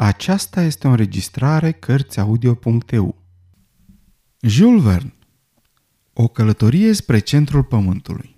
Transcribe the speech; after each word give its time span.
Aceasta 0.00 0.62
este 0.62 0.86
o 0.86 0.90
înregistrare 0.90 1.72
Cărțiaudio.eu 1.72 3.22
Jules 4.40 4.82
Verne 4.82 5.14
O 6.12 6.28
călătorie 6.28 6.92
spre 6.92 7.18
centrul 7.18 7.64
pământului 7.64 8.36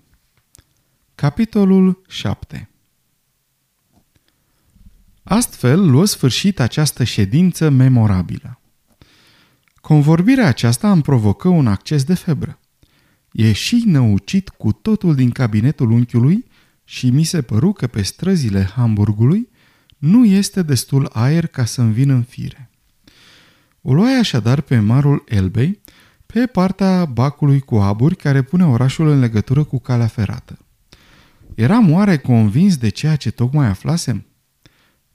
Capitolul 1.14 2.02
7 2.08 2.70
Astfel 5.22 5.90
luă 5.90 6.04
sfârșit 6.04 6.60
această 6.60 7.04
ședință 7.04 7.68
memorabilă. 7.68 8.60
Convorbirea 9.74 10.46
aceasta 10.46 10.92
îmi 10.92 11.02
provocă 11.02 11.48
un 11.48 11.66
acces 11.66 12.04
de 12.04 12.14
febră. 12.14 12.60
Ieși 13.32 13.76
năucit 13.84 14.48
cu 14.48 14.72
totul 14.72 15.14
din 15.14 15.30
cabinetul 15.30 15.90
unchiului 15.90 16.44
și 16.84 17.10
mi 17.10 17.24
se 17.24 17.42
păru 17.42 17.72
că 17.72 17.86
pe 17.86 18.02
străzile 18.02 18.62
Hamburgului 18.62 19.49
nu 20.00 20.24
este 20.24 20.62
destul 20.62 21.08
aer 21.12 21.46
ca 21.46 21.64
să-mi 21.64 21.92
vină 21.92 22.12
în 22.12 22.22
fire. 22.22 22.70
O 23.82 23.94
luai 23.94 24.18
așadar 24.18 24.60
pe 24.60 24.78
marul 24.78 25.24
Elbei, 25.28 25.80
pe 26.26 26.46
partea 26.46 27.04
bacului 27.04 27.60
cu 27.60 27.76
aburi 27.76 28.16
care 28.16 28.42
pune 28.42 28.66
orașul 28.66 29.08
în 29.08 29.18
legătură 29.18 29.64
cu 29.64 29.78
calea 29.78 30.06
ferată. 30.06 30.58
Eram 31.54 31.90
oare 31.90 32.18
convins 32.18 32.76
de 32.76 32.88
ceea 32.88 33.16
ce 33.16 33.30
tocmai 33.30 33.66
aflasem? 33.66 34.26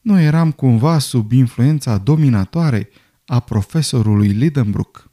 Nu 0.02 0.20
eram 0.20 0.52
cumva 0.52 1.00
sub 1.00 1.32
influența 1.32 1.98
dominatoare 1.98 2.90
a 3.26 3.40
profesorului 3.40 4.28
Lidenbrook? 4.28 5.12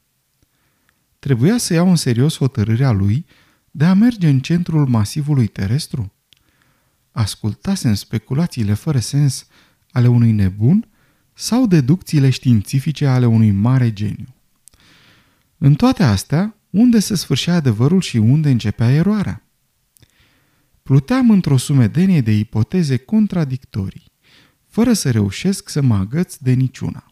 Trebuia 1.19 1.59
să 1.59 1.75
iau 1.75 1.89
în 1.89 1.97
serios 1.97 2.37
hotărârea 2.37 2.91
lui 2.91 3.27
de 3.71 3.85
a 3.85 3.95
merge 3.95 4.29
în 4.29 4.41
centrul 4.41 4.87
masivului 4.87 5.47
terestru? 5.47 6.13
Ascultasem 7.13 7.95
speculațiile 7.95 8.75
fără 8.75 8.99
sens 8.99 9.47
ale 9.91 10.09
unui 10.09 10.33
nebun 10.33 10.89
sau 11.35 11.67
deducțiile 11.67 12.31
științifice 12.31 13.07
ale 13.07 13.27
unui 13.27 13.51
mare 13.51 13.93
geniu. 13.93 14.35
În 15.59 15.75
toate 15.75 16.03
astea, 16.03 16.57
unde 16.71 16.99
se 16.99 17.15
sfârșea 17.15 17.55
adevărul 17.55 18.01
și 18.01 18.17
unde 18.17 18.51
începea 18.51 18.91
eroarea? 18.91 19.47
Pluteam 20.83 21.31
într-o 21.31 21.57
sumedenie 21.57 22.21
de 22.21 22.33
ipoteze 22.33 22.97
contradictorii, 22.97 24.13
fără 24.69 24.93
să 24.93 25.11
reușesc 25.11 25.69
să 25.69 25.83
mă 25.83 25.95
agăț 25.95 26.37
de 26.37 26.53
niciuna. 26.53 27.07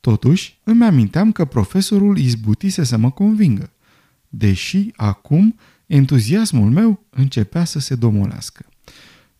Totuși, 0.00 0.58
îmi 0.64 0.84
aminteam 0.84 1.32
că 1.32 1.44
profesorul 1.44 2.18
izbutise 2.18 2.84
să 2.84 2.96
mă 2.96 3.10
convingă, 3.10 3.72
deși 4.28 4.90
acum 4.96 5.58
entuziasmul 5.86 6.70
meu 6.70 7.06
începea 7.10 7.64
să 7.64 7.78
se 7.78 7.94
domolească. 7.94 8.69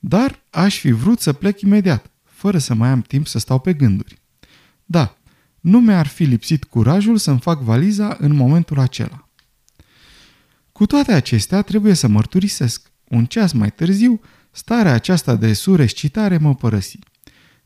Dar 0.01 0.43
aș 0.51 0.79
fi 0.79 0.91
vrut 0.91 1.21
să 1.21 1.33
plec 1.33 1.61
imediat, 1.61 2.11
fără 2.25 2.59
să 2.59 2.75
mai 2.75 2.89
am 2.89 3.01
timp 3.01 3.27
să 3.27 3.39
stau 3.39 3.59
pe 3.59 3.73
gânduri. 3.73 4.19
Da, 4.85 5.17
nu 5.61 5.81
mi-ar 5.81 6.07
fi 6.07 6.25
lipsit 6.25 6.65
curajul 6.65 7.17
să-mi 7.17 7.41
fac 7.41 7.61
valiza 7.61 8.17
în 8.21 8.35
momentul 8.35 8.79
acela. 8.79 9.29
Cu 10.73 10.87
toate 10.87 11.13
acestea, 11.13 11.63
trebuie 11.63 11.95
să 11.95 12.09
mărturisesc. 12.09 12.91
Un 13.09 13.27
ceas 13.27 13.53
mai 13.53 13.73
târziu, 13.73 14.21
starea 14.51 14.93
aceasta 14.93 15.37
de 15.37 15.53
surescitare 15.53 16.39
mă 16.39 16.55
părăsi. 16.55 16.99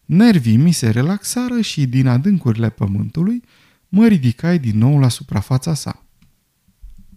Nervii 0.04 0.56
mi 0.56 0.72
se 0.72 0.91
relaxară 0.91 1.60
și 1.60 1.86
din 1.86 2.06
adâncurile 2.06 2.70
pământului 2.70 3.42
mă 3.88 4.06
ridicai 4.06 4.58
din 4.58 4.78
nou 4.78 4.98
la 4.98 5.08
suprafața 5.08 5.74
sa. 5.74 6.04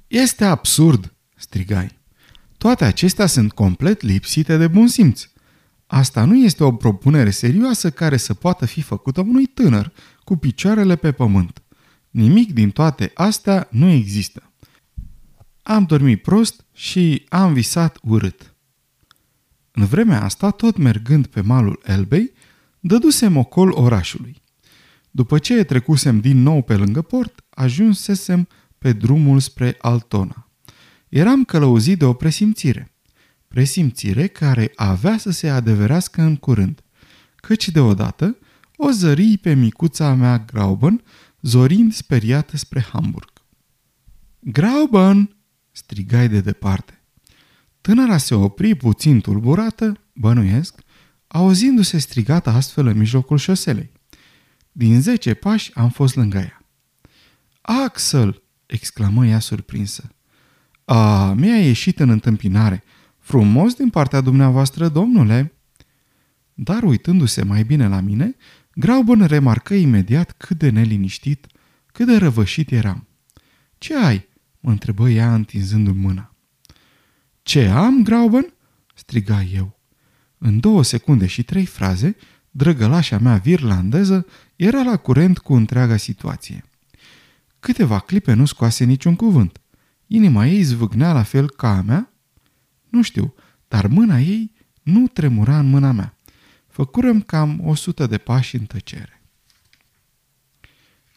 Este 0.08 0.46
absurd, 0.46 1.14
strigai. 1.36 1.97
Toate 2.58 2.86
acestea 2.86 3.26
sunt 3.26 3.52
complet 3.52 4.02
lipsite 4.02 4.58
de 4.58 4.68
bun 4.68 4.88
simț. 4.88 5.30
Asta 5.88 6.24
nu 6.24 6.38
este 6.38 6.64
o 6.64 6.72
propunere 6.72 7.30
serioasă 7.30 7.92
care 7.92 8.18
să 8.18 8.34
poată 8.34 8.66
fi 8.66 8.82
făcută 8.82 9.22
unui 9.22 9.46
tânăr 9.46 9.92
cu 10.24 10.36
picioarele 10.36 10.96
pe 10.96 11.12
pământ. 11.12 11.62
Nimic 12.10 12.54
din 12.54 12.72
toate 12.72 13.12
astea 13.14 13.68
nu 13.72 13.90
există. 13.90 14.52
Am 15.64 15.84
dormit 15.84 16.22
prost 16.22 16.66
și 16.74 17.26
am 17.30 17.54
visat 17.54 17.98
urât. 18.02 18.56
În 19.72 19.86
vremea 19.86 20.24
asta, 20.24 20.52
tot 20.52 20.78
mergând 20.78 21.28
pe 21.28 21.42
malul 21.42 21.82
Elbei, 21.84 22.32
dădusem 22.80 23.38
ocol 23.38 23.72
orașului. 23.72 24.42
După 25.12 25.38
ce 25.38 25.64
trecusem 25.64 26.20
din 26.20 26.42
nou 26.42 26.62
pe 26.62 26.76
lângă 26.76 27.02
port, 27.02 27.46
ajunsesem 27.50 28.48
pe 28.78 28.94
drumul 28.94 29.40
spre 29.40 29.76
Altona. 29.80 30.47
Eram 31.10 31.44
călăuzit 31.44 32.00
de 32.00 32.06
o 32.06 32.14
presimțire– 32.14 32.92
presimțire 33.48 34.28
care 34.28 34.72
avea 34.76 35.18
să 35.18 35.32
se 35.32 35.50
adeverească 35.50 36.22
în 36.22 36.36
curând, 36.36 36.82
căci 37.36 37.70
deodată 37.70 38.38
o 38.76 38.92
zări 38.92 39.38
pe 39.38 39.54
micuța 39.54 40.14
mea 40.14 40.40
Grauben, 40.40 41.04
zorind 41.42 41.94
speriată 41.94 42.58
spre 42.58 42.82
Hamburg. 42.82 43.32
Grauben! 44.40 45.36
strigai 45.72 46.30
de 46.30 46.42
departe. 46.42 47.02
Tânăra 47.82 48.18
se 48.18 48.36
opri 48.36 48.76
puțin 48.76 49.22
tulburată, 49.22 50.00
bănuiesc, 50.14 50.80
auzindu-se 51.28 51.98
strigată 51.98 52.50
astfel 52.50 52.86
în 52.88 52.98
mijlocul 52.98 53.38
șoselei. 53.38 53.92
Din 54.72 55.02
zece 55.02 55.34
pași 55.34 55.72
am 55.74 55.90
fost 55.90 56.16
lângă 56.16 56.38
ea. 56.38 56.66
Axel! 57.62 58.42
exclamă 58.66 59.26
ea 59.28 59.40
surprinsă. 59.40 60.12
A, 60.90 61.34
mi-a 61.34 61.58
ieșit 61.58 62.00
în 62.00 62.10
întâmpinare– 62.10 62.84
Frumos 63.28 63.74
din 63.74 63.90
partea 63.90 64.22
dumneavoastră, 64.22 64.88
domnule!" 64.88 65.54
Dar 66.54 66.84
uitându-se 66.84 67.44
mai 67.44 67.64
bine 67.64 67.88
la 67.88 68.00
mine, 68.00 68.36
Grauben 68.74 69.26
remarcă 69.26 69.74
imediat 69.74 70.32
cât 70.32 70.58
de 70.58 70.70
neliniștit, 70.70 71.48
cât 71.86 72.06
de 72.06 72.18
răvășit 72.18 72.72
eram. 72.72 73.08
Ce 73.78 73.98
ai?" 73.98 74.28
mă 74.60 74.72
întrebă 74.72 75.10
ea 75.10 75.34
întinzându-mi 75.34 76.00
mâna. 76.00 76.36
Ce 77.44 77.68
am, 77.68 78.04
Grauben?" 78.04 78.54
striga 78.94 79.42
eu. 79.42 79.80
În 80.38 80.60
două 80.60 80.84
secunde 80.84 81.26
și 81.26 81.44
trei 81.44 81.66
fraze, 81.66 82.16
drăgălașa 82.52 83.18
mea 83.18 83.38
virlandeză 83.38 84.26
era 84.56 84.82
la 84.82 84.98
curent 84.98 85.38
cu 85.38 85.54
întreaga 85.54 85.98
situație. 85.98 86.64
Câteva 87.60 88.00
clipe 88.00 88.34
nu 88.34 88.46
scoase 88.46 88.84
niciun 88.84 89.16
cuvânt. 89.16 89.62
Inima 90.08 90.46
ei 90.46 90.62
zvâgnea 90.62 91.14
la 91.14 91.24
fel 91.24 91.50
ca 91.50 91.78
a 91.78 91.82
mea 91.82 92.12
nu 92.90 93.02
știu, 93.02 93.34
dar 93.68 93.88
mâna 93.88 94.20
ei 94.20 94.52
nu 94.84 95.08
tremura 95.08 95.60
în 95.60 95.70
mâna 95.70 95.92
mea. 95.92 96.18
Făcurăm 96.68 97.22
cam 97.22 97.68
o 97.68 97.76
sută 97.76 98.08
de 98.08 98.18
pași 98.18 98.56
în 98.56 98.66
tăcere. 98.66 99.22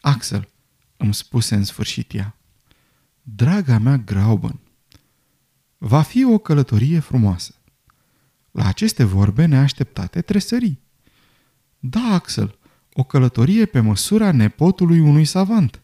Axel, 0.01 0.49
îmi 0.97 1.13
spuse 1.13 1.55
în 1.55 1.63
sfârșit 1.63 2.13
ea, 2.13 2.37
draga 3.21 3.77
mea 3.77 3.97
Grauben, 3.97 4.59
va 5.77 6.01
fi 6.01 6.23
o 6.23 6.37
călătorie 6.37 6.99
frumoasă. 6.99 7.55
La 8.51 8.67
aceste 8.67 9.03
vorbe 9.03 9.45
neașteptate 9.45 10.21
tresări. 10.21 10.79
Da, 11.79 12.13
Axel, 12.13 12.57
o 12.93 13.03
călătorie 13.03 13.65
pe 13.65 13.79
măsura 13.79 14.31
nepotului 14.31 14.99
unui 14.99 15.25
savant. 15.25 15.81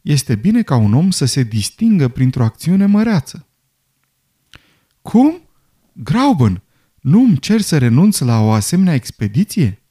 Este 0.00 0.34
bine 0.34 0.62
ca 0.62 0.76
un 0.76 0.94
om 0.94 1.10
să 1.10 1.24
se 1.24 1.42
distingă 1.42 2.08
printr-o 2.08 2.44
acțiune 2.44 2.86
măreață. 2.86 3.48
Cum? 5.02 5.40
Grauben, 5.92 6.62
nu 7.00 7.20
îmi 7.20 7.38
cer 7.38 7.60
să 7.60 7.78
renunț 7.78 8.18
la 8.18 8.40
o 8.40 8.50
asemenea 8.50 8.94
expediție? 8.94 9.82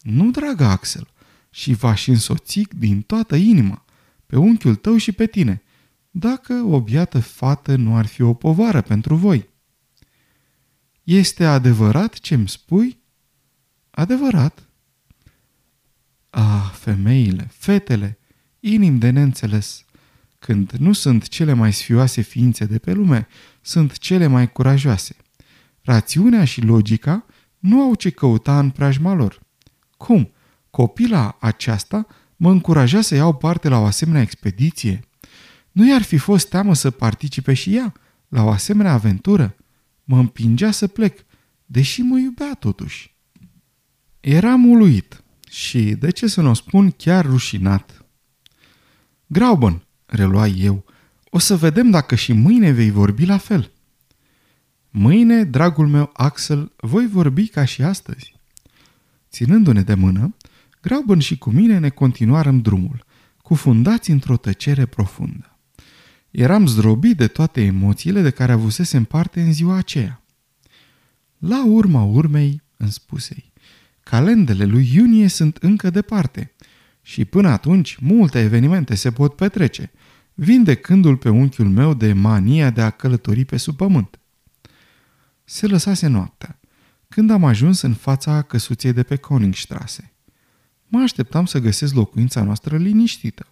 Nu, 0.00 0.30
dragă 0.30 0.64
Axel, 0.64 1.08
și 1.50 1.72
v-aș 1.72 2.06
însoți 2.06 2.62
din 2.76 3.02
toată 3.02 3.36
inima, 3.36 3.84
pe 4.26 4.36
unchiul 4.36 4.74
tău 4.74 4.96
și 4.96 5.12
pe 5.12 5.26
tine, 5.26 5.62
dacă 6.10 6.52
o 6.54 6.80
biată 6.80 7.20
fată 7.20 7.76
nu 7.76 7.96
ar 7.96 8.06
fi 8.06 8.22
o 8.22 8.34
povară 8.34 8.80
pentru 8.80 9.14
voi. 9.14 9.48
Este 11.02 11.44
adevărat 11.44 12.14
ce-mi 12.14 12.48
spui? 12.48 13.02
Adevărat. 13.90 14.68
Ah, 16.30 16.70
femeile, 16.72 17.48
fetele, 17.52 18.18
inim 18.66 18.98
de 18.98 19.10
neînțeles 19.10 19.84
când 20.38 20.70
nu 20.70 20.92
sunt 20.92 21.28
cele 21.28 21.52
mai 21.52 21.72
sfioase 21.72 22.20
ființe 22.20 22.64
de 22.64 22.78
pe 22.78 22.92
lume, 22.92 23.26
sunt 23.60 23.98
cele 23.98 24.26
mai 24.26 24.52
curajoase. 24.52 25.16
Rațiunea 25.82 26.44
și 26.44 26.60
logica 26.60 27.26
nu 27.58 27.80
au 27.80 27.94
ce 27.94 28.10
căuta 28.10 28.58
în 28.58 28.70
preajma 28.70 29.12
lor. 29.12 29.40
Cum? 29.96 30.32
Copila 30.70 31.36
aceasta 31.40 32.06
mă 32.36 32.50
încuraja 32.50 33.00
să 33.00 33.14
iau 33.14 33.34
parte 33.34 33.68
la 33.68 33.78
o 33.78 33.84
asemenea 33.84 34.22
expediție? 34.22 35.00
Nu 35.72 35.88
i-ar 35.88 36.02
fi 36.02 36.16
fost 36.16 36.48
teamă 36.48 36.74
să 36.74 36.90
participe 36.90 37.54
și 37.54 37.76
ea 37.76 37.92
la 38.28 38.42
o 38.42 38.48
asemenea 38.48 38.92
aventură? 38.92 39.56
Mă 40.04 40.18
împingea 40.18 40.70
să 40.70 40.86
plec, 40.86 41.24
deși 41.66 42.00
mă 42.00 42.18
iubea 42.18 42.54
totuși. 42.58 43.14
Eram 44.20 44.66
uluit 44.66 45.22
și, 45.50 45.82
de 45.82 46.10
ce 46.10 46.26
să 46.26 46.40
nu 46.40 46.50
o 46.50 46.54
spun, 46.54 46.90
chiar 46.90 47.24
rușinat. 47.24 48.03
Grauben, 49.26 49.82
relua 50.06 50.46
eu, 50.46 50.84
o 51.30 51.38
să 51.38 51.56
vedem 51.56 51.90
dacă 51.90 52.14
și 52.14 52.32
mâine 52.32 52.70
vei 52.70 52.90
vorbi 52.90 53.24
la 53.24 53.38
fel. 53.38 53.70
Mâine, 54.90 55.44
dragul 55.44 55.88
meu 55.88 56.10
Axel, 56.12 56.72
voi 56.76 57.06
vorbi 57.06 57.46
ca 57.46 57.64
și 57.64 57.82
astăzi. 57.82 58.34
Ținându-ne 59.30 59.82
de 59.82 59.94
mână, 59.94 60.36
Grauben 60.84 61.18
și 61.18 61.38
cu 61.38 61.50
mine 61.50 61.78
ne 61.78 61.88
continuarăm 61.88 62.60
drumul, 62.60 63.04
cufundați 63.42 64.10
într-o 64.10 64.36
tăcere 64.36 64.86
profundă. 64.86 65.58
Eram 66.30 66.66
zdrobit 66.66 67.16
de 67.16 67.26
toate 67.26 67.60
emoțiile 67.60 68.22
de 68.22 68.30
care 68.30 68.52
avusesem 68.52 69.04
parte 69.04 69.40
în 69.40 69.52
ziua 69.52 69.76
aceea. 69.76 70.22
La 71.38 71.64
urma 71.66 72.02
urmei, 72.02 72.62
îmi 72.76 72.90
spusei, 72.90 73.52
calendele 74.02 74.64
lui 74.64 74.90
iunie 74.94 75.28
sunt 75.28 75.56
încă 75.56 75.90
departe 75.90 76.52
și 77.06 77.24
până 77.24 77.48
atunci 77.48 77.96
multe 78.00 78.40
evenimente 78.40 78.94
se 78.94 79.12
pot 79.12 79.36
petrece, 79.36 79.90
vindecându-l 80.34 81.16
pe 81.16 81.28
unchiul 81.28 81.68
meu 81.68 81.94
de 81.94 82.12
mania 82.12 82.70
de 82.70 82.80
a 82.80 82.90
călători 82.90 83.44
pe 83.44 83.56
sub 83.56 83.76
pământ. 83.76 84.18
Se 85.44 85.66
lăsase 85.66 86.06
noaptea, 86.06 86.60
când 87.08 87.30
am 87.30 87.44
ajuns 87.44 87.80
în 87.80 87.94
fața 87.94 88.42
căsuței 88.42 88.92
de 88.92 89.02
pe 89.02 89.16
Koningstrasse. 89.16 90.12
Mă 90.86 91.00
așteptam 91.00 91.44
să 91.44 91.58
găsesc 91.58 91.94
locuința 91.94 92.42
noastră 92.42 92.76
liniștită. 92.76 93.46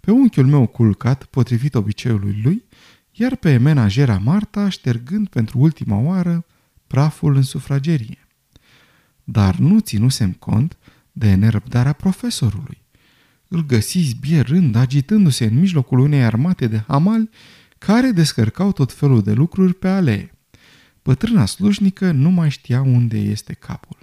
Pe 0.00 0.10
unchiul 0.10 0.46
meu 0.46 0.66
culcat, 0.66 1.24
potrivit 1.24 1.74
obiceiului 1.74 2.40
lui, 2.42 2.64
iar 3.12 3.36
pe 3.36 3.56
menajera 3.56 4.18
Marta 4.18 4.68
ștergând 4.68 5.28
pentru 5.28 5.58
ultima 5.58 5.96
oară 5.96 6.44
praful 6.86 7.34
în 7.36 7.42
sufragerie. 7.42 8.26
Dar 9.24 9.56
nu 9.56 9.78
ținusem 9.78 10.32
cont 10.32 10.76
de 11.12 11.34
nerăbdarea 11.34 11.92
profesorului. 11.92 12.79
Îl 13.52 13.66
găsiți 13.66 14.16
bierând, 14.20 14.74
agitându-se 14.74 15.44
în 15.44 15.58
mijlocul 15.58 15.98
unei 15.98 16.24
armate 16.24 16.66
de 16.66 16.82
hamali 16.86 17.30
care 17.78 18.10
descărcau 18.10 18.72
tot 18.72 18.92
felul 18.92 19.22
de 19.22 19.32
lucruri 19.32 19.74
pe 19.74 19.88
alee. 19.88 20.34
Pătrâna 21.02 21.46
slujnică 21.46 22.12
nu 22.12 22.30
mai 22.30 22.50
știa 22.50 22.80
unde 22.80 23.18
este 23.18 23.52
capul. 23.52 23.98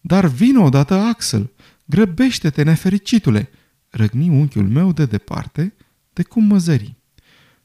Dar 0.00 0.26
vină 0.26 0.60
odată 0.60 0.94
Axel, 0.94 1.50
grăbește-te, 1.84 2.62
nefericitule, 2.62 3.50
răgni 3.90 4.28
unchiul 4.28 4.68
meu 4.68 4.92
de 4.92 5.04
departe, 5.04 5.74
de 6.12 6.22
cum 6.22 6.44
mă 6.44 6.58
zări. 6.58 6.94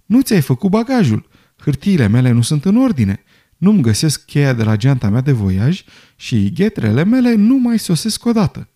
Nu 0.05 0.21
ți-ai 0.21 0.41
făcut 0.41 0.69
bagajul, 0.69 1.29
hârtiile 1.57 2.07
mele 2.07 2.31
nu 2.31 2.41
sunt 2.41 2.65
în 2.65 2.77
ordine, 2.77 3.23
nu-mi 3.57 3.81
găsesc 3.81 4.25
cheia 4.25 4.53
de 4.53 4.63
la 4.63 4.75
geanta 4.75 5.09
mea 5.09 5.21
de 5.21 5.31
voiaj 5.31 5.83
și 6.15 6.51
ghetrele 6.53 7.03
mele 7.03 7.35
nu 7.35 7.57
mai 7.57 7.79
sosesc 7.79 8.25
odată. 8.25 8.69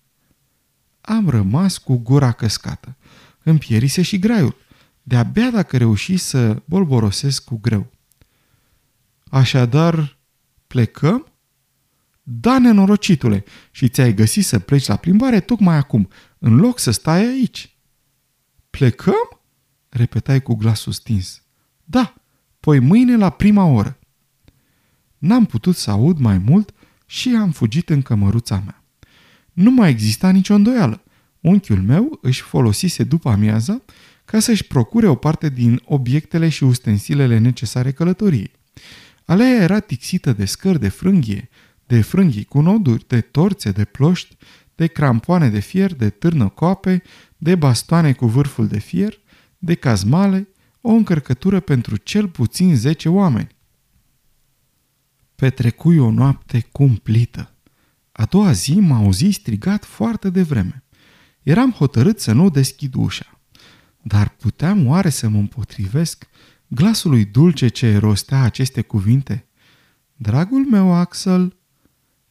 Am 1.09 1.29
rămas 1.29 1.77
cu 1.77 1.97
gura 1.97 2.31
căscată. 2.31 2.97
Îmi 3.43 3.57
pierise 3.57 4.01
și 4.01 4.19
graiul. 4.19 4.55
De-abia 5.01 5.49
dacă 5.49 5.77
reuși 5.77 6.17
să 6.17 6.61
bolborosesc 6.65 7.43
cu 7.43 7.57
greu. 7.57 7.91
Așadar, 9.29 10.17
plecăm? 10.67 11.31
Da, 12.23 12.59
nenorocitule, 12.59 13.43
și 13.71 13.89
ți-ai 13.89 14.13
găsit 14.13 14.45
să 14.45 14.59
pleci 14.59 14.85
la 14.85 14.95
plimbare 14.95 15.39
tocmai 15.39 15.75
acum, 15.75 16.09
în 16.39 16.55
loc 16.55 16.79
să 16.79 16.91
stai 16.91 17.25
aici. 17.25 17.77
Plecăm? 18.69 19.41
Repetai 19.89 20.41
cu 20.41 20.55
glasul 20.55 20.91
stins. 20.91 21.43
Da, 21.83 22.13
poi 22.59 22.79
mâine 22.79 23.15
la 23.15 23.29
prima 23.29 23.63
oră. 23.63 23.99
N-am 25.17 25.45
putut 25.45 25.75
să 25.75 25.91
aud 25.91 26.17
mai 26.17 26.37
mult 26.37 26.73
și 27.05 27.29
am 27.29 27.51
fugit 27.51 27.89
în 27.89 28.01
cămăruța 28.01 28.59
mea. 28.65 28.78
Nu 29.59 29.71
mai 29.71 29.89
exista 29.89 30.29
nicio 30.29 30.53
îndoială. 30.53 31.03
Unchiul 31.39 31.81
meu 31.81 32.19
își 32.21 32.41
folosise 32.41 33.03
după 33.03 33.29
amiaza 33.29 33.81
ca 34.25 34.39
să-și 34.39 34.63
procure 34.63 35.07
o 35.07 35.15
parte 35.15 35.49
din 35.49 35.81
obiectele 35.85 36.49
și 36.49 36.63
ustensilele 36.63 37.37
necesare 37.37 37.91
călătoriei. 37.91 38.51
Aleea 39.25 39.63
era 39.63 39.79
tixită 39.79 40.33
de 40.33 40.45
scări 40.45 40.79
de 40.79 40.89
frânghie, 40.89 41.49
de 41.85 42.01
frânghii 42.01 42.43
cu 42.43 42.61
noduri, 42.61 43.07
de 43.07 43.21
torțe, 43.21 43.71
de 43.71 43.85
ploști, 43.85 44.37
de 44.75 44.87
crampoane 44.87 45.49
de 45.49 45.59
fier, 45.59 45.95
de 45.95 46.09
târnă 46.09 46.49
coape, 46.49 47.01
de 47.37 47.55
bastoane 47.55 48.13
cu 48.13 48.25
vârful 48.25 48.67
de 48.67 48.79
fier, 48.79 49.19
de 49.57 49.75
cazmale, 49.75 50.47
o 50.81 50.91
încărcătură 50.91 51.59
pentru 51.59 51.95
cel 51.95 52.27
puțin 52.27 52.75
10 52.75 53.09
oameni. 53.09 53.55
Petrecui 55.35 55.97
o 55.97 56.11
noapte 56.11 56.67
cumplită. 56.71 57.53
A 58.19 58.25
doua 58.25 58.51
zi 58.51 58.79
m-a 58.79 58.97
auzit 58.97 59.33
strigat 59.33 59.85
foarte 59.85 60.29
devreme. 60.29 60.83
Eram 61.43 61.71
hotărât 61.71 62.19
să 62.19 62.31
nu 62.31 62.49
deschid 62.49 62.93
ușa. 62.95 63.39
Dar 64.01 64.29
puteam 64.29 64.87
oare 64.87 65.09
să 65.09 65.29
mă 65.29 65.37
împotrivesc 65.37 66.27
glasului 66.67 67.25
dulce 67.25 67.67
ce 67.67 67.97
rostea 67.97 68.41
aceste 68.41 68.81
cuvinte? 68.81 69.47
Dragul 70.15 70.65
meu, 70.65 70.93
Axel, 70.93 71.57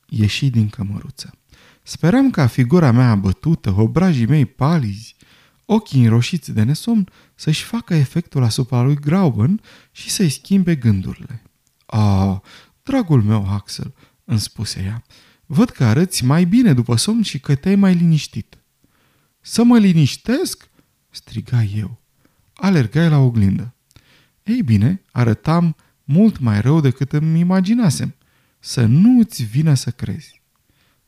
ieși 0.08 0.50
din 0.50 0.68
cămăruță. 0.68 1.30
Speram 1.82 2.30
ca 2.30 2.46
figura 2.46 2.90
mea 2.90 3.10
abătută, 3.10 3.74
obrajii 3.76 4.26
mei 4.26 4.46
palizi, 4.46 5.16
ochii 5.64 6.04
înroșiți 6.04 6.52
de 6.52 6.62
nesomn, 6.62 7.08
să-și 7.34 7.64
facă 7.64 7.94
efectul 7.94 8.42
asupra 8.42 8.82
lui 8.82 8.96
Grauben 8.96 9.60
și 9.92 10.10
să-i 10.10 10.30
schimbe 10.30 10.74
gândurile. 10.76 11.42
A, 11.86 12.42
dragul 12.82 13.22
meu, 13.22 13.52
Axel, 13.52 13.94
îmi 14.24 14.40
spuse 14.40 14.82
ea, 14.82 15.04
văd 15.50 15.70
că 15.70 15.84
arăți 15.84 16.24
mai 16.24 16.44
bine 16.44 16.72
după 16.72 16.96
somn 16.96 17.22
și 17.22 17.40
că 17.40 17.54
te-ai 17.54 17.74
mai 17.74 17.94
liniștit. 17.94 18.58
Să 19.40 19.62
mă 19.64 19.78
liniștesc? 19.78 20.68
striga 21.10 21.62
eu. 21.62 22.00
Alergai 22.54 23.08
la 23.08 23.18
oglindă. 23.18 23.74
Ei 24.42 24.62
bine, 24.62 25.02
arătam 25.12 25.76
mult 26.04 26.38
mai 26.38 26.60
rău 26.60 26.80
decât 26.80 27.12
îmi 27.12 27.38
imaginasem. 27.38 28.14
Să 28.58 28.84
nu-ți 28.84 29.42
vină 29.42 29.74
să 29.74 29.90
crezi. 29.90 30.42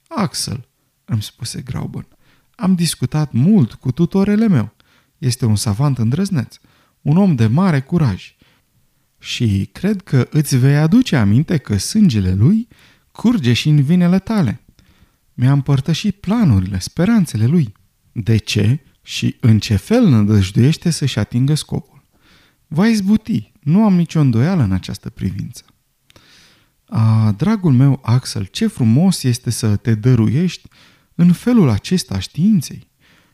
Axel, 0.08 0.68
îmi 1.04 1.22
spuse 1.22 1.60
Grauben, 1.60 2.06
am 2.54 2.74
discutat 2.74 3.32
mult 3.32 3.74
cu 3.74 3.92
tutorele 3.92 4.48
meu. 4.48 4.74
Este 5.18 5.44
un 5.46 5.56
savant 5.56 5.98
îndrăzneț, 5.98 6.56
un 7.00 7.16
om 7.16 7.34
de 7.34 7.46
mare 7.46 7.80
curaj. 7.80 8.34
Și 9.18 9.68
cred 9.72 10.02
că 10.02 10.28
îți 10.30 10.56
vei 10.56 10.76
aduce 10.76 11.16
aminte 11.16 11.56
că 11.56 11.76
sângele 11.76 12.34
lui 12.34 12.68
curge 13.20 13.52
și 13.52 13.68
în 13.68 13.82
vinele 13.82 14.18
tale. 14.18 14.64
Mi-a 15.34 15.52
împărtășit 15.52 16.16
planurile, 16.16 16.78
speranțele 16.78 17.46
lui. 17.46 17.72
De 18.12 18.36
ce 18.36 18.80
și 19.02 19.36
în 19.40 19.58
ce 19.58 19.76
fel 19.76 20.08
nădăjduiește 20.08 20.90
să-și 20.90 21.18
atingă 21.18 21.54
scopul? 21.54 22.04
Va 22.66 22.86
izbuti, 22.86 23.52
nu 23.60 23.84
am 23.84 23.94
nicio 23.94 24.20
îndoială 24.20 24.62
în 24.62 24.72
această 24.72 25.10
privință. 25.10 25.64
A, 26.84 27.32
dragul 27.36 27.72
meu 27.72 28.00
Axel, 28.02 28.44
ce 28.44 28.66
frumos 28.66 29.22
este 29.22 29.50
să 29.50 29.76
te 29.76 29.94
dăruiești 29.94 30.68
în 31.14 31.32
felul 31.32 31.68
acesta 31.68 32.18
științei. 32.18 32.90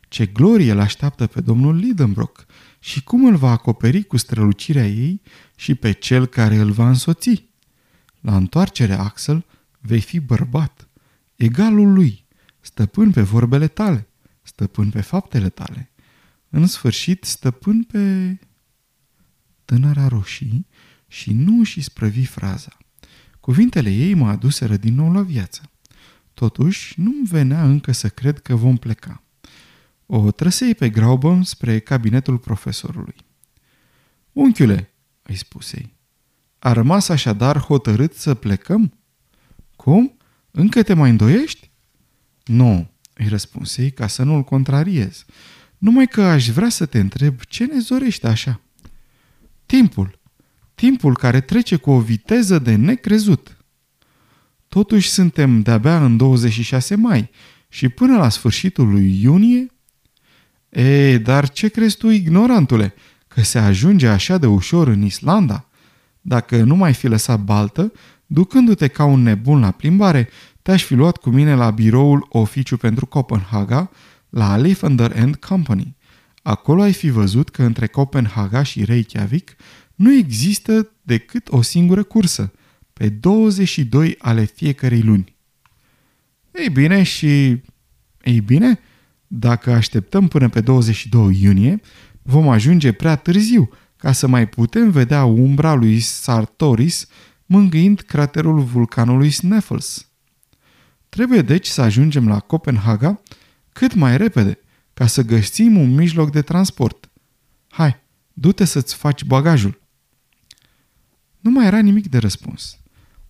Ce 0.08 0.26
glorie 0.26 0.72
îl 0.72 0.80
așteaptă 0.80 1.26
pe 1.26 1.40
domnul 1.40 1.76
Lidenbrock 1.76 2.46
și 2.78 3.04
cum 3.04 3.25
îl 3.25 3.37
va 3.37 3.50
acoperi 3.50 4.04
cu 4.04 4.16
strălucirea 4.16 4.87
ei 4.87 5.20
și 5.56 5.75
pe 5.75 5.92
cel 5.92 6.26
care 6.26 6.56
îl 6.56 6.70
va 6.70 6.88
însoți. 6.88 7.44
La 8.20 8.37
întoarcere, 8.37 8.92
Axel, 8.92 9.44
vei 9.87 10.00
fi 10.00 10.21
bărbat, 10.21 10.88
egalul 11.35 11.93
lui, 11.93 12.26
stăpân 12.61 13.11
pe 13.11 13.23
vorbele 13.23 13.69
tale, 13.69 14.09
stăpân 14.43 14.90
pe 14.90 15.00
faptele 15.00 15.49
tale. 15.49 15.90
În 16.49 16.66
sfârșit, 16.66 17.25
stăpân 17.25 17.83
pe... 17.83 18.38
Tânăra 19.64 20.09
roșii 20.09 20.66
și 21.07 21.33
nu 21.33 21.62
și 21.62 21.81
sprăvi 21.81 22.25
fraza. 22.25 22.76
Cuvintele 23.40 23.90
ei 23.90 24.14
mă 24.14 24.28
aduseră 24.28 24.76
din 24.76 24.95
nou 24.95 25.12
la 25.12 25.23
viață. 25.23 25.71
Totuși, 26.35 27.00
nu-mi 27.00 27.26
venea 27.26 27.64
încă 27.64 27.93
să 27.93 28.09
cred 28.09 28.38
că 28.38 28.55
vom 28.55 28.76
pleca. 28.76 29.23
O 30.07 30.31
trăsei 30.31 30.75
pe 30.75 30.90
Graubăm 30.90 31.43
spre 31.43 31.78
cabinetul 31.78 32.38
profesorului. 32.38 33.14
Unchiule, 34.33 34.93
îi 35.23 35.35
spusei, 35.35 35.95
a 36.59 36.73
rămas 36.73 37.09
așadar 37.09 37.59
hotărât 37.59 38.14
să 38.14 38.35
plecăm? 38.35 38.93
Cum? 39.87 40.16
Încă 40.50 40.83
te 40.83 40.95
mai 40.95 41.11
îndoiești? 41.11 41.71
Nu, 42.45 42.90
îi 43.12 43.28
răspunsei 43.28 43.90
ca 43.90 44.07
să 44.07 44.23
nu-l 44.23 44.43
contrariez. 44.43 45.25
Numai 45.78 46.07
că 46.07 46.23
aș 46.23 46.49
vrea 46.49 46.69
să 46.69 46.87
te 46.87 46.99
întreb 46.99 47.40
ce 47.49 47.64
ne 47.64 47.78
zorește 47.78 48.26
așa. 48.26 48.61
Timpul, 49.66 50.19
timpul 50.75 51.16
care 51.16 51.40
trece 51.40 51.76
cu 51.76 51.90
o 51.90 52.00
viteză 52.00 52.59
de 52.59 52.75
necrezut. 52.75 53.57
Totuși 54.69 55.09
suntem 55.09 55.62
de-abia 55.62 56.05
în 56.05 56.16
26 56.16 56.95
mai 56.95 57.31
și 57.69 57.88
până 57.88 58.16
la 58.16 58.28
sfârșitul 58.28 58.88
lui 58.88 59.21
iunie? 59.23 59.66
E, 60.69 61.19
dar 61.19 61.49
ce 61.49 61.69
crezi 61.69 61.97
tu, 61.97 62.09
ignorantule, 62.09 62.95
că 63.28 63.43
se 63.43 63.59
ajunge 63.59 64.09
așa 64.09 64.38
de 64.38 64.47
ușor 64.47 64.88
în 64.88 65.02
Islanda? 65.02 65.69
Dacă 66.21 66.62
nu 66.62 66.76
mai 66.76 66.95
fi 66.95 67.07
lăsat 67.07 67.40
baltă, 67.40 67.93
ducându-te 68.26 68.88
ca 68.88 69.04
un 69.04 69.23
nebun 69.23 69.61
la 69.61 69.71
plimbare, 69.71 70.28
te-aș 70.62 70.85
fi 70.85 70.95
luat 70.95 71.16
cu 71.16 71.30
mine 71.30 71.54
la 71.54 71.71
biroul 71.71 72.26
oficiu 72.28 72.76
pentru 72.76 73.06
Copenhaga, 73.06 73.90
la 74.28 74.52
Alexander 74.52 75.12
and 75.16 75.37
Company. 75.37 75.97
Acolo 76.42 76.83
ai 76.83 76.92
fi 76.92 77.11
văzut 77.11 77.49
că 77.50 77.62
între 77.62 77.87
Copenhaga 77.87 78.62
și 78.62 78.85
Reykjavik 78.85 79.56
nu 79.95 80.12
există 80.12 80.90
decât 81.02 81.49
o 81.50 81.62
singură 81.62 82.02
cursă, 82.02 82.52
pe 82.92 83.09
22 83.09 84.14
ale 84.18 84.45
fiecărei 84.45 85.02
luni. 85.02 85.37
Ei 86.52 86.71
bine, 86.71 87.02
și... 87.02 87.61
Ei 88.23 88.40
bine, 88.40 88.78
dacă 89.26 89.73
așteptăm 89.73 90.28
până 90.28 90.49
pe 90.49 90.61
22 90.61 91.38
iunie, 91.42 91.80
vom 92.23 92.49
ajunge 92.49 92.92
prea 92.92 93.16
târziu 93.16 93.71
ca 93.97 94.12
să 94.12 94.26
mai 94.26 94.49
putem 94.49 94.90
vedea 94.90 95.25
umbra 95.25 95.75
lui 95.75 96.00
Sartoris 96.00 97.09
mângâind 97.46 98.00
craterul 98.00 98.60
vulcanului 98.60 99.30
Sneffels. 99.30 100.08
Trebuie 101.08 101.42
deci 101.42 101.66
să 101.66 101.80
ajungem 101.80 102.28
la 102.28 102.40
Copenhaga 102.40 103.22
cât 103.72 103.94
mai 103.94 104.16
repede, 104.16 104.58
ca 104.94 105.06
să 105.06 105.22
găsim 105.22 105.76
un 105.76 105.94
mijloc 105.94 106.30
de 106.30 106.42
transport. 106.42 107.10
Hai, 107.68 107.96
du-te 108.32 108.64
să-ți 108.64 108.94
faci 108.94 109.24
bagajul. 109.24 109.80
Nu 111.40 111.50
mai 111.50 111.66
era 111.66 111.78
nimic 111.78 112.08
de 112.08 112.18
răspuns. 112.18 112.78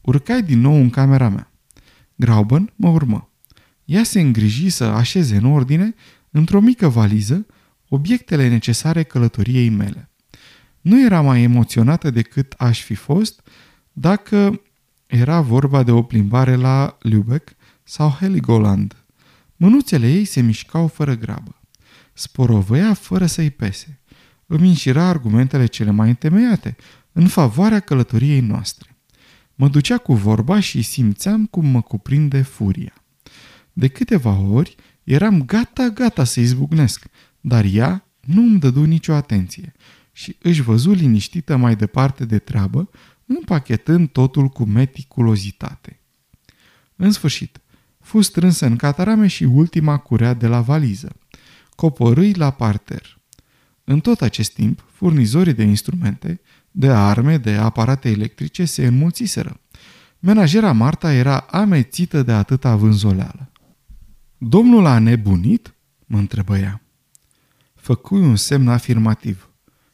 Urcai 0.01 0.43
din 0.43 0.61
nou 0.61 0.75
în 0.75 0.91
camera 0.91 1.29
mea. 1.29 1.53
Grauben 2.15 2.73
mă 2.77 2.89
urmă. 2.89 3.31
Ea 3.85 4.03
se 4.03 4.21
îngriji 4.21 4.69
să 4.69 4.85
așeze 4.85 5.37
în 5.37 5.45
ordine, 5.45 5.95
într-o 6.31 6.61
mică 6.61 6.89
valiză, 6.89 7.47
obiectele 7.89 8.49
necesare 8.49 9.03
călătoriei 9.03 9.69
mele. 9.69 10.11
Nu 10.81 11.05
era 11.05 11.21
mai 11.21 11.43
emoționată 11.43 12.11
decât 12.11 12.53
aș 12.53 12.83
fi 12.83 12.95
fost 12.95 13.49
dacă 13.99 14.61
era 15.07 15.41
vorba 15.41 15.83
de 15.83 15.91
o 15.91 16.03
plimbare 16.03 16.55
la 16.55 16.99
Lübeck 17.09 17.57
sau 17.83 18.11
Heligoland. 18.11 18.97
Mânuțele 19.57 20.13
ei 20.13 20.25
se 20.25 20.41
mișcau 20.41 20.87
fără 20.87 21.15
grabă. 21.15 21.61
Sporovăia 22.13 22.95
fără 22.95 23.27
să-i 23.27 23.51
pese. 23.51 24.01
Îmi 24.47 24.69
înșira 24.69 25.03
argumentele 25.03 25.67
cele 25.67 25.91
mai 25.91 26.09
întemeiate 26.09 26.77
în 27.13 27.27
favoarea 27.27 27.81
călătoriei 27.81 28.41
noastre. 28.41 28.97
Mă 29.55 29.69
ducea 29.69 29.99
cu 29.99 30.15
vorba 30.15 30.61
și 30.61 30.83
simțeam 30.83 31.47
cum 31.47 31.67
mă 31.67 31.83
cuprinde 31.83 32.43
furia. 32.43 32.95
De 33.73 33.89
câteva 33.89 34.39
ori 34.39 34.75
eram 35.05 35.45
gata-gata 35.45 36.25
să 36.25 36.41
izbucnesc, 36.41 37.07
dar 37.41 37.65
ea 37.65 38.09
nu 38.21 38.43
îmi 38.43 38.59
dădu 38.59 38.85
nicio 38.85 39.13
atenție 39.13 39.73
și 40.13 40.37
își 40.43 40.63
văzu 40.63 40.93
liniștită 40.93 41.57
mai 41.57 41.77
departe 41.77 42.25
de 42.25 42.39
treabă, 42.39 42.91
împachetând 43.27 44.09
totul 44.09 44.49
cu 44.49 44.65
meticulozitate. 44.65 46.01
În 46.97 47.11
sfârșit, 47.11 47.61
fu 48.01 48.21
strânsă 48.21 48.67
în 48.67 48.77
catarame 48.77 49.27
și 49.27 49.45
ultima 49.45 49.97
curea 49.97 50.35
de 50.35 50.47
la 50.47 50.61
valiză. 50.61 51.17
Coporâi 51.75 52.33
la 52.33 52.51
parter. 52.51 53.19
În 53.85 54.01
tot 54.01 54.21
acest 54.21 54.53
timp, 54.53 54.85
furnizorii 54.93 55.53
de 55.53 55.63
instrumente, 55.63 56.41
de 56.71 56.89
arme, 56.89 57.39
de 57.39 57.55
aparate 57.55 58.11
electrice 58.11 58.65
se 58.65 58.87
înmulțiseră. 58.87 59.61
Menajera 60.19 60.73
Marta 60.73 61.13
era 61.13 61.39
amețită 61.39 62.23
de 62.23 62.33
atâta 62.33 62.77
vânzoleală. 62.77 63.53
Domnul 64.39 64.87
a 64.87 64.99
nebunit?" 64.99 65.75
mă 66.07 66.19
întrebă 66.19 66.59
ea. 66.59 66.81
Făcui 67.75 68.21
un 68.21 68.37
semn 68.37 68.69
afirmativ. 68.69 69.51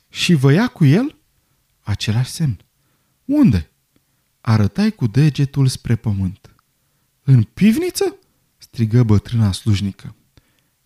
Și 0.08 0.34
vă 0.34 0.52
ia 0.52 0.66
cu 0.66 0.84
el? 0.84 1.16
Același 1.80 2.30
semn. 2.30 2.64
Unde? 3.32 3.70
Arătai 4.40 4.90
cu 4.90 5.06
degetul 5.06 5.66
spre 5.66 5.96
pământ. 5.96 6.54
În 7.22 7.42
pivniță? 7.42 8.16
strigă 8.58 9.02
bătrâna 9.02 9.52
slujnică. 9.52 10.14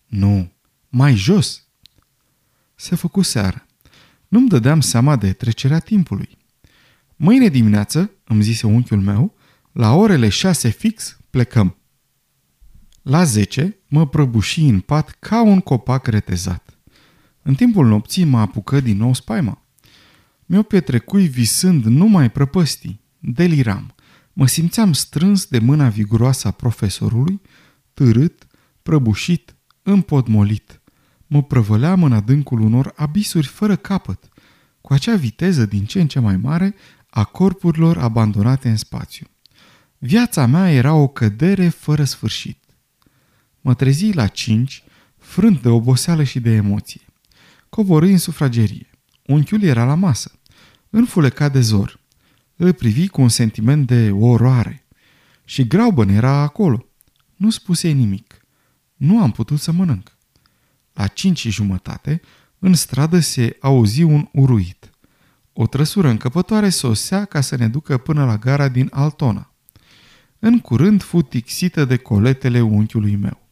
Nu, 0.05 0.51
mai 0.89 1.15
jos. 1.15 1.67
Se 2.75 2.95
făcu 2.95 3.21
seară. 3.21 3.65
Nu-mi 4.27 4.49
dădeam 4.49 4.81
seama 4.81 5.15
de 5.15 5.33
trecerea 5.33 5.79
timpului. 5.79 6.37
Mâine 7.15 7.47
dimineață, 7.47 8.11
îmi 8.23 8.43
zise 8.43 8.67
unchiul 8.67 9.01
meu, 9.01 9.35
la 9.71 9.93
orele 9.93 10.29
șase 10.29 10.69
fix 10.69 11.17
plecăm. 11.29 11.77
La 13.01 13.23
zece 13.23 13.77
mă 13.87 14.07
prăbuși 14.07 14.61
în 14.61 14.79
pat 14.79 15.09
ca 15.09 15.41
un 15.41 15.59
copac 15.59 16.07
retezat. 16.07 16.79
În 17.41 17.55
timpul 17.55 17.87
nopții 17.87 18.23
mă 18.23 18.39
apucă 18.39 18.79
din 18.79 18.97
nou 18.97 19.13
spaima. 19.13 19.66
Mi-o 20.49 20.63
petrecui 20.63 21.27
visând 21.27 21.83
numai 21.83 22.31
prăpăstii. 22.31 23.01
Deliram. 23.19 23.95
Mă 24.33 24.47
simțeam 24.47 24.93
strâns 24.93 25.45
de 25.45 25.59
mâna 25.59 25.89
viguroasă 25.89 26.47
a 26.47 26.51
profesorului, 26.51 27.41
târât, 27.93 28.47
prăbușit, 28.83 29.55
împodmolit. 29.83 30.81
Mă 31.27 31.43
prăvăleam 31.43 32.03
în 32.03 32.13
adâncul 32.13 32.59
unor 32.59 32.93
abisuri 32.95 33.47
fără 33.47 33.75
capăt, 33.75 34.29
cu 34.81 34.93
acea 34.93 35.15
viteză 35.15 35.65
din 35.65 35.85
ce 35.85 36.01
în 36.01 36.07
ce 36.07 36.19
mai 36.19 36.37
mare 36.37 36.75
a 37.09 37.23
corpurilor 37.23 37.97
abandonate 37.97 38.69
în 38.69 38.77
spațiu. 38.77 39.27
Viața 39.97 40.45
mea 40.45 40.71
era 40.71 40.93
o 40.93 41.07
cădere 41.07 41.69
fără 41.69 42.03
sfârșit. 42.03 42.63
Mă 43.61 43.73
trezi 43.73 44.13
la 44.13 44.27
cinci, 44.27 44.83
frânt 45.17 45.61
de 45.61 45.69
oboseală 45.69 46.23
și 46.23 46.39
de 46.39 46.49
emoție. 46.49 47.01
Coborâi 47.69 48.11
în 48.11 48.17
sufragerie. 48.17 48.89
Unchiul 49.25 49.61
era 49.61 49.85
la 49.85 49.95
masă, 49.95 50.31
înfulecat 50.89 51.51
de 51.51 51.61
zor. 51.61 51.99
Îl 52.55 52.73
privi 52.73 53.07
cu 53.07 53.21
un 53.21 53.29
sentiment 53.29 53.87
de 53.87 54.11
oroare. 54.11 54.87
Și 55.43 55.67
Grauben 55.67 56.09
era 56.09 56.31
acolo. 56.31 56.85
Nu 57.35 57.49
spuse 57.49 57.89
nimic. 57.89 58.45
Nu 58.95 59.21
am 59.21 59.31
putut 59.31 59.59
să 59.59 59.71
mănânc. 59.71 60.17
La 60.93 61.07
cinci 61.07 61.39
și 61.39 61.49
jumătate, 61.49 62.21
în 62.59 62.73
stradă 62.73 63.19
se 63.19 63.57
auzi 63.59 64.01
un 64.01 64.27
uruit. 64.33 64.89
O 65.53 65.67
trăsură 65.67 66.09
încăpătoare 66.09 66.69
sosea 66.69 67.25
ca 67.25 67.41
să 67.41 67.55
ne 67.55 67.67
ducă 67.67 67.97
până 67.97 68.25
la 68.25 68.37
gara 68.37 68.67
din 68.67 68.87
Altona. 68.91 69.53
În 70.39 70.59
curând 70.59 71.01
fu 71.01 71.21
tixită 71.21 71.85
de 71.85 71.97
coletele 71.97 72.61
unchiului 72.61 73.15
meu. 73.15 73.47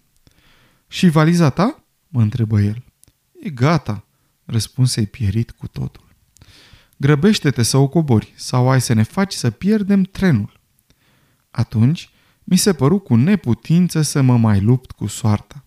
Și 0.88 1.10
valiza 1.10 1.50
ta?" 1.50 1.84
mă 2.08 2.22
întrebă 2.22 2.62
el. 2.62 2.84
E 3.42 3.50
gata," 3.50 4.06
răspunse 4.46 5.06
pierit 5.06 5.52
cu 5.52 5.68
totul. 5.68 6.05
Grăbește-te 6.98 7.64
să 7.64 7.78
o 7.78 7.88
cobori 7.88 8.34
sau 8.36 8.70
ai 8.70 8.82
să 8.82 8.94
ne 8.94 9.04
faci 9.04 9.34
să 9.34 9.50
pierdem 9.50 10.04
trenul. 10.04 10.60
Atunci 11.52 12.10
mi 12.44 12.58
se 12.58 12.74
păru 12.74 13.00
cu 13.00 13.16
neputință 13.16 14.02
să 14.02 14.22
mă 14.22 14.38
mai 14.38 14.62
lupt 14.62 14.92
cu 14.92 15.08
soarta. 15.08 15.64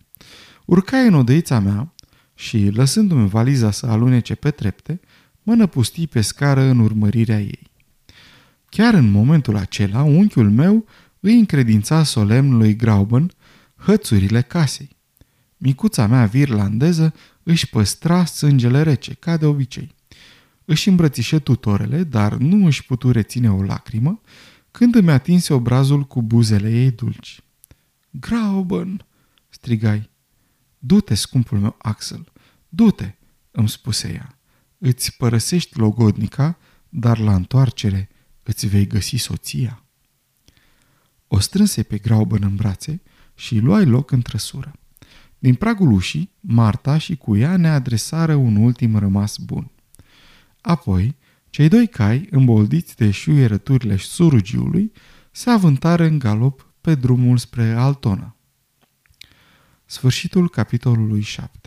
Urcai 0.65 1.07
în 1.07 1.13
odăița 1.13 1.59
mea 1.59 1.93
și, 2.35 2.69
lăsându-mi 2.69 3.29
valiza 3.29 3.71
să 3.71 3.85
alunece 3.85 4.35
pe 4.35 4.51
trepte, 4.51 4.99
mă 5.43 5.55
năpusti 5.55 6.07
pe 6.07 6.21
scară 6.21 6.61
în 6.61 6.79
urmărirea 6.79 7.39
ei. 7.39 7.71
Chiar 8.69 8.93
în 8.93 9.11
momentul 9.11 9.55
acela, 9.55 10.03
unchiul 10.03 10.49
meu 10.49 10.85
îi 11.19 11.33
încredința 11.33 12.03
solemn 12.03 12.57
lui 12.57 12.75
Grauben 12.75 13.31
hățurile 13.75 14.41
casei. 14.41 14.97
Micuța 15.57 16.07
mea 16.07 16.25
virlandeză 16.25 17.13
își 17.43 17.69
păstra 17.69 18.25
sângele 18.25 18.81
rece, 18.83 19.13
ca 19.13 19.37
de 19.37 19.45
obicei. 19.45 19.95
Își 20.71 20.89
îmbrățișe 20.89 21.39
tutorele, 21.39 22.03
dar 22.03 22.33
nu 22.33 22.65
își 22.65 22.85
putu 22.85 23.11
reține 23.11 23.51
o 23.51 23.63
lacrimă 23.63 24.21
când 24.71 24.95
îmi 24.95 25.11
atinse 25.11 25.53
obrazul 25.53 26.03
cu 26.03 26.21
buzele 26.21 26.71
ei 26.71 26.91
dulci. 26.91 27.41
Grauben, 28.09 29.05
strigai. 29.47 30.09
Du-te, 30.79 31.13
scumpul 31.13 31.59
meu 31.59 31.75
Axel, 31.77 32.31
du-te, 32.69 33.15
îmi 33.51 33.69
spuse 33.69 34.13
ea. 34.13 34.37
Îți 34.77 35.17
părăsești 35.17 35.77
logodnica, 35.77 36.57
dar 36.89 37.17
la 37.17 37.35
întoarcere 37.35 38.09
îți 38.43 38.67
vei 38.67 38.87
găsi 38.87 39.15
soția. 39.15 39.83
O 41.27 41.39
strânse 41.39 41.83
pe 41.83 41.97
Grauben 41.97 42.43
în 42.43 42.55
brațe 42.55 43.01
și 43.35 43.59
luai 43.59 43.85
loc 43.85 44.11
în 44.11 44.21
trăsură. 44.21 44.73
Din 45.39 45.55
pragul 45.55 45.91
ușii, 45.91 46.31
Marta 46.39 46.97
și 46.97 47.15
cu 47.15 47.37
ea 47.37 47.57
ne 47.57 47.69
adresară 47.69 48.35
un 48.35 48.55
ultim 48.55 48.97
rămas 48.97 49.37
bun. 49.37 49.71
Apoi, 50.61 51.15
cei 51.49 51.67
doi 51.67 51.87
cai, 51.87 52.27
îmboldiți 52.31 52.95
de 52.95 53.11
șuierăturile 53.11 53.97
surugiului, 53.97 54.91
se 55.31 55.49
avântară 55.49 56.03
în 56.03 56.19
galop 56.19 56.73
pe 56.81 56.95
drumul 56.95 57.37
spre 57.37 57.71
Altona. 57.71 58.35
Sfârșitul 59.85 60.49
capitolului 60.49 61.21
7 61.21 61.58